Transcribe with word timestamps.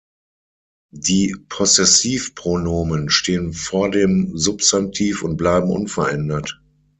Die 0.95 1.35
Possessivpronomen 1.47 3.11
stehen 3.11 3.53
vor 3.53 3.91
dem 3.91 4.35
Substantiv 4.35 5.21
und 5.21 5.37
bleiben 5.37 5.69
unverändert. 5.69 6.59